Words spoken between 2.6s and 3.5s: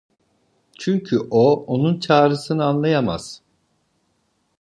anlayamaz…